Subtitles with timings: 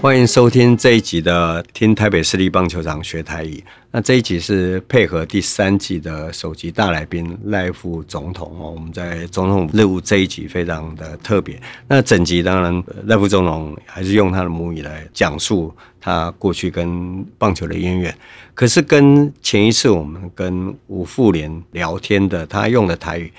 [0.00, 3.56] 欢迎收听这一集的《听台北市立棒球场学台语》。
[3.90, 8.70] 那这一集是配合第三季的首集大来宾赖副总统哦。
[8.70, 11.60] 我们在总统任务这一集非常的特别。
[11.86, 18.16] 那整集当然赖副总统还是用他的母语来讲述他过去跟棒球的渊源。
[18.54, 23.30] 可是跟前一次我们跟吴富连聊天的他用的台语。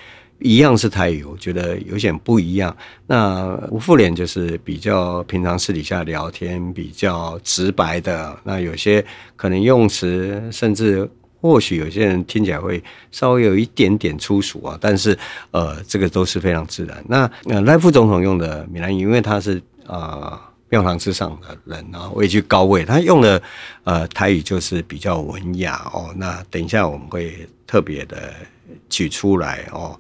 [0.41, 2.75] 一样是台语，我觉得有点不一样。
[3.07, 9.05] 那吴富脸就是比较平常私底下聊天比较直白的，那有些
[9.35, 11.07] 可能用词，甚至
[11.39, 15.17] 或许有些人听起来会稍微有一点点粗俗啊，但是
[15.51, 17.03] 呃，这个都是非常自然。
[17.07, 23.41] 那呃赖副总统用的闽南语，因为他是啊庙堂之上的人啊，位居高位，他用的
[23.83, 26.13] 呃台语就是比较文雅哦。
[26.15, 28.33] 那等一下我们会特别的
[28.89, 29.99] 举出来哦。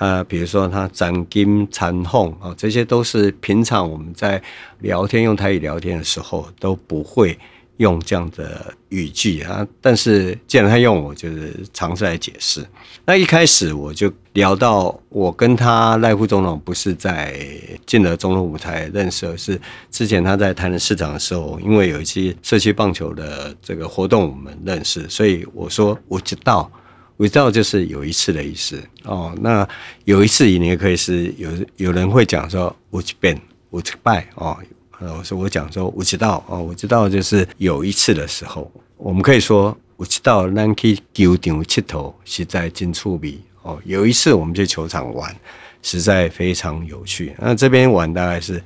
[0.00, 4.42] 他比如说他斩金缠凤啊，这些都是平常我们在
[4.78, 7.38] 聊天用台语聊天的时候都不会
[7.76, 9.66] 用这样的语句啊。
[9.78, 12.66] 但是既然他用，我就是尝试来解释。
[13.04, 17.38] 那一开始我就聊到，我跟他赖副总统不是在
[17.84, 26.72] 进了总统舞台认识，而是之前他在台南市长的时候，因为有一期社区棒球的这个活动，我们认识，所以我说我知道。
[27.20, 28.82] 我知道就是有一次的意思。
[29.04, 29.68] 哦，那
[30.06, 34.56] 有一次你也可以是有有人会讲说我去变我去拜哦，
[34.98, 36.42] 我说我讲说我知道。
[36.48, 43.38] 哦，我知道就是有一次的时候，我们可以说我知道咱去球场佚佗实在真趣味。
[43.60, 45.36] 哦，有一次我们去球场玩，
[45.82, 47.34] 实在非常有趣。
[47.38, 48.64] 那这边玩大概是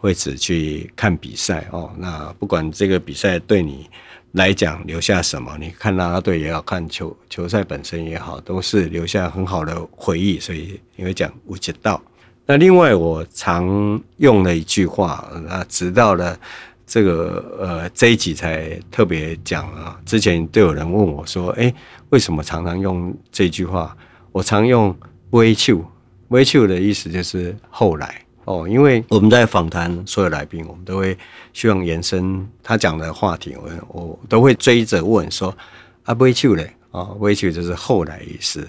[0.00, 3.88] 会只去看比赛哦，那不管这个比赛对你。
[4.34, 5.58] 来讲留下什么？
[5.58, 10.38] 你看啦啦队也好，看球球赛本身也好，都是留下很好的回忆。
[10.38, 12.00] 所以因为讲我知道。
[12.46, 16.38] 那另外我常用的一句话，那直到了
[16.86, 19.98] 这个呃这一集才特别讲啊。
[20.06, 21.74] 之前都有人问我说：“哎，
[22.10, 23.96] 为什么常常用这句话？”
[24.30, 24.96] 我常用
[25.30, 25.84] 尾手，
[26.28, 28.24] 尾手的意思就是后来。
[28.50, 31.16] 哦，因为我们在访谈所有来宾，我们都会
[31.52, 35.56] 希望延伸他讲的话题，我我都会追着问说
[36.02, 38.66] 啊，尾手嘞啊，尾手就是后来意思。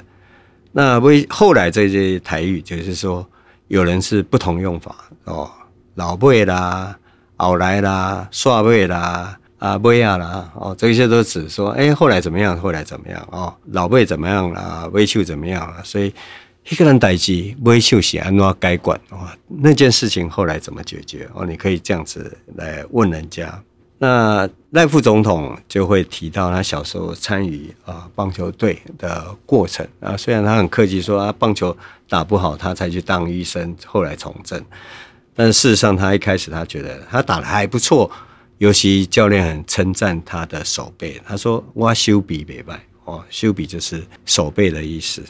[0.71, 3.27] 那威后来这些台语就是说，
[3.69, 5.49] 有人是不同用法哦，
[5.95, 6.95] 老尾啦，
[7.37, 12.55] 后来啦，煞尾啦，啊尾啊啦，哦，这些都指说，哎，后来怎么样？
[12.55, 13.27] 后来怎么样？
[13.31, 14.87] 哦，老尾怎么样啦？
[14.93, 15.83] 尾手怎么样了？
[15.83, 16.13] 所以。
[16.69, 19.27] 一个人代志，尾手是安怎改观哦？
[19.47, 21.45] 那件事情后来怎么解决哦？
[21.45, 23.61] 你可以这样子来问人家。
[23.97, 30.15] 那赖副总统就会提到他小时候参与啊棒球队的过程啊。
[30.17, 31.75] 虽然他很客气说啊，棒球
[32.07, 34.63] 打不好，他才去当医生，后来从政。
[35.35, 38.09] 但事实上，他一开始他觉得他打得还不错，
[38.59, 41.21] 尤其教练很称赞他的手背。
[41.25, 45.23] 他说：“我手臂袂歹哦，手臂就是手背的意思。”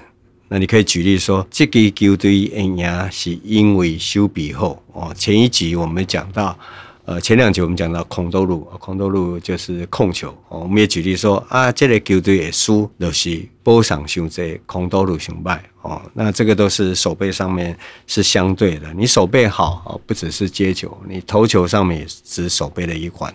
[0.53, 2.78] 那你可以举例说，这个球队赢
[3.09, 5.09] 是因为修比后哦。
[5.17, 6.59] 前一集我们讲到，
[7.06, 10.59] 呃，前两集我们讲到空多路，空多路就是控球哦。
[10.59, 16.01] 我们也举例说啊，这个球队也输，就是补上修这空多路伤败哦。
[16.13, 17.73] 那这个都是手背上面
[18.06, 23.33] 是相对的，你手背好哦，不只是接球，你投球上面也是手背的一环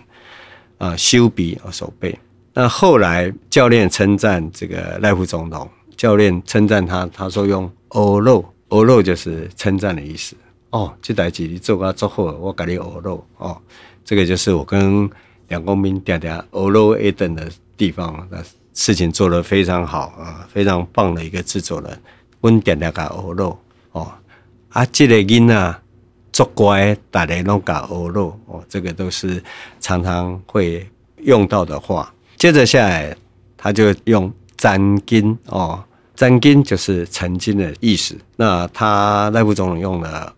[0.77, 2.15] 啊，手臂和手背。
[2.53, 5.67] 那后来教练称赞这个赖副总统。
[5.97, 10.35] 教练称赞他，他说用“欧肉”，“欧肉”就是称赞的意思。
[10.69, 13.59] 哦，这台机你做个做好，我给你“欧肉”哦。
[14.05, 15.09] 这个就是我跟
[15.47, 18.37] 梁公斌嗲嗲“欧肉 A 等”的地方，那
[18.75, 21.99] 事情做得非常好啊，非常棒的一个制作人。
[22.41, 23.57] 温嗲嗲个“欧肉”
[23.93, 24.13] 哦，
[24.69, 25.81] 啊，这个囡啊，
[26.31, 29.43] 作乖，大家拢个“欧肉”哦，这个都是
[29.79, 30.87] 常常会
[31.23, 32.13] 用到的话。
[32.37, 33.17] 接着下来，
[33.57, 34.31] 他就用。
[34.57, 35.83] 曾经哦，
[36.15, 38.15] 曾经就是曾经的意思。
[38.35, 40.33] 那他赖副总统用的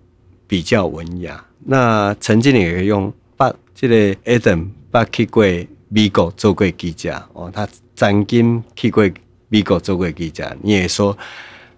[0.48, 1.44] 比较文雅。
[1.66, 5.44] 那曾经也可以用把这个 Adam 把去过
[5.88, 9.10] 美国做过记者哦，他曾经去过
[9.48, 10.56] 美国做过记者。
[10.62, 11.18] 你也说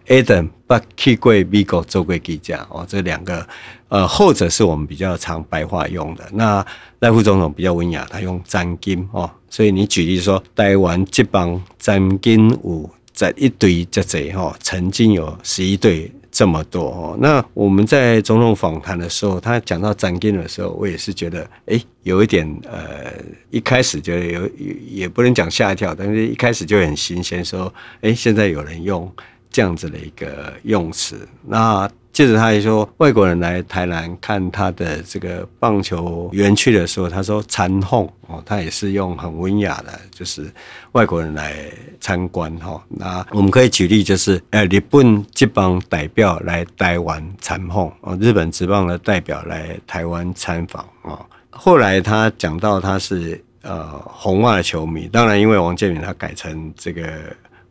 [0.08, 3.48] Adam 把去过美国做过记者哦，这两个
[3.88, 6.28] 呃，后者是我们比较常白话用的。
[6.34, 6.66] 那
[7.00, 9.30] 赖副总统比较文雅，他用曾经哦。
[9.50, 17.18] 所以你举例说，台湾职棒曾经有在一堆这贼哈，曾经有十一队这么多哦。
[17.20, 23.14] 那我们在总统访谈的时候，他讲到曾经的时候，我也是觉得哎、有一点呃，
[23.50, 24.50] 一开始就有
[24.88, 29.12] 也不能讲吓一跳，但是一开始就很新鲜，说哎、现在有人用
[29.52, 31.28] 这样子的一个用词。
[31.46, 40.52] 那接着他也说，外国人来台南看他的这个棒球园区的时候，他说参访哦，他也是用很文雅的，就是
[40.92, 41.72] 外国人来
[42.02, 42.84] 参观哈。
[42.90, 51.26] 那我们可以举例，就是呃，日本职棒代表来台湾参访哦，日本职棒的代表来台湾参访啊。
[51.50, 57.10] 后来他讲到他是呃红袜的球迷，当然因为王建民他改成这个。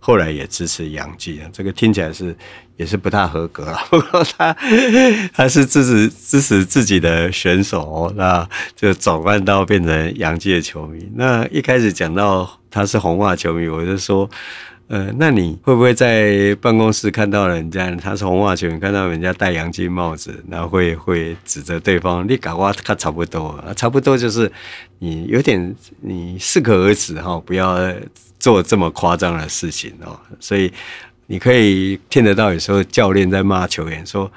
[0.00, 2.34] 后来也支持杨基啊，这个听起来是
[2.76, 3.78] 也是不太合格了。
[3.88, 4.52] 不过他
[5.32, 11.08] 他是支持支持自己的选手，那就转换到变成杨基的球迷。
[11.14, 14.28] 那一开始讲到他是红袜球迷，我就说。
[14.92, 22.26] 呃，那你会不会在办公室看到人家他是红袜球员，看到人家戴杨基帽子，然后会会指责对方？
[22.28, 24.50] 你搞我他差不多，差不多就是
[24.98, 27.78] 你有点你适可而止哈，不要
[28.40, 30.18] 做这么夸张的事情哦。
[30.40, 30.72] 所以
[31.28, 34.28] 你可以听得到有时候教练在骂球员说：“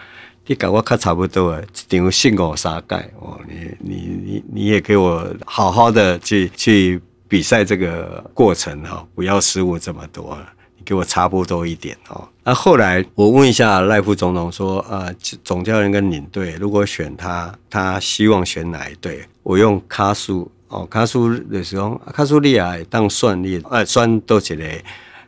[0.46, 10.38] 你搞我卡差不多了，顶多信我杀盖哦，你你你你也给我好好的去去。”比赛这个过程哈，不要失误这么多，
[10.78, 12.30] 你给我差不多一点哦。
[12.44, 15.12] 那后来我问一下赖副总统说，呃，
[15.44, 19.26] 总教练跟领队如果选他，他希望选哪一队？
[19.42, 24.64] 我用卡数哦，卡苏就是讲，卡苏利亚当算力，呃，算多一个，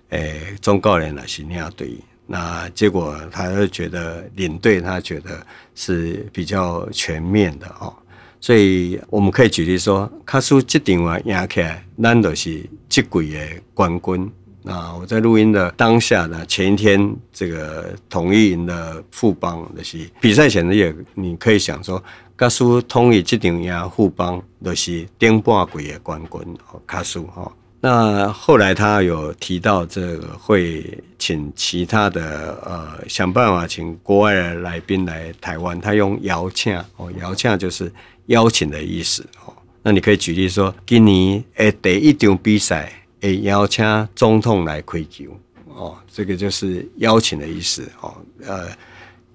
[0.09, 1.95] 诶，中国人来是那样对。
[2.25, 5.45] 那结果他就觉得领队他觉得
[5.75, 7.93] 是比较全面的哦。
[8.41, 13.39] 所以我们可以举例说，卡苏这场话赢起来，咱就是这季的
[13.75, 14.31] 冠军。
[14.65, 22.03] 那我在录音的当下呢，前一天这个统一赢的富邦那些比赛前的也，你可以想说，
[22.35, 27.51] 卡苏统一这场赢富邦的是顶半季的冠军哦，卡苏哈。
[27.79, 30.83] 那后来他有提到这个会
[31.19, 37.91] 请其他的呃想办法请国外的来宾来台湾，他用邀请哦，邀请就是。
[38.29, 39.53] 邀请的意思哦，
[39.83, 42.91] 那你可以举例说，今年诶第一场比赛
[43.25, 45.23] 诶邀请总统来开球
[45.65, 48.15] 哦，这个就是邀请的意思哦。
[48.45, 48.67] 呃，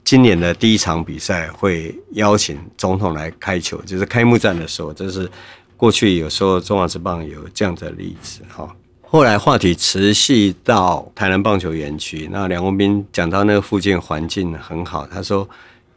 [0.04, 5.28] 今年的第一场比赛会邀请总统来开球，就是开幕战的时候，这是
[5.76, 8.72] 过去有时候中华职棒有这样的例子哈。
[9.02, 15.48] 后来话题持续到台南棒球园区，那梁文斌讲到那个附近环境很好，他说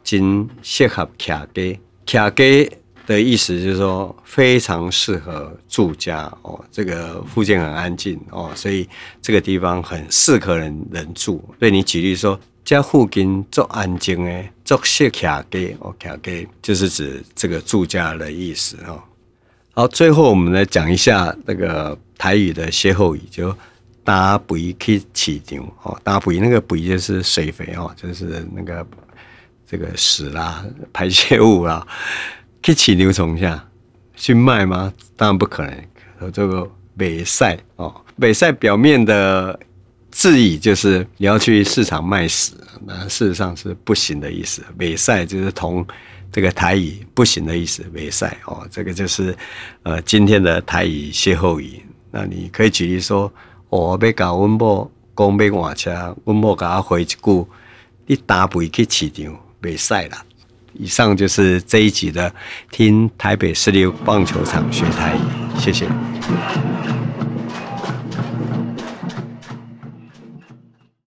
[0.02, 2.74] 真适合徛家徛家。
[3.06, 8.88] 的意思就是说非常适合住家哦，这个附近很安静哦，所以
[9.20, 11.42] 这个地方很适合人人住。
[11.58, 19.02] 对你举例说，家附近做安静诶，做适徛家哦，徛家就是指这个住家的意思哦。
[19.72, 23.54] 好，最后我们来讲一下那个台语的歇后语，就
[24.02, 28.86] 打肥去市场哦，打肥那个肥就是水肥哦，就是那个
[29.68, 31.86] 这个屎啦、排泄物啦。
[32.64, 33.62] 去起牛虫下
[34.16, 34.90] 去卖吗？
[35.18, 36.32] 当然不可能。
[36.32, 36.66] 这个
[36.96, 39.60] 北赛哦，北赛表面的
[40.10, 42.54] 字义就是你要去市场卖死，
[42.86, 44.62] 那事实上是不行的意思。
[44.78, 45.86] 北赛就是同
[46.32, 47.82] 这个台语不行的意思。
[47.92, 49.36] 北赛哦，这个就是
[49.82, 51.82] 呃今天的台语歇后语。
[52.10, 53.30] 那你可以举例说，
[53.68, 57.46] 我被搞温某讲被换车，温某给他回一句：
[58.06, 60.24] 你打不去市场北赛啦。
[60.74, 62.32] 以上就是这一集的
[62.70, 65.86] 听台北市立棒球场学台语，谢谢。